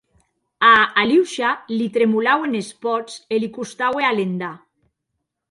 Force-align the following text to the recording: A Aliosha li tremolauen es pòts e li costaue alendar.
A 0.69 0.69
Aliosha 1.01 1.51
li 1.73 1.89
tremolauen 1.97 2.57
es 2.61 2.71
pòts 2.87 3.21
e 3.37 3.41
li 3.45 3.53
costaue 3.61 4.09
alendar. 4.11 4.53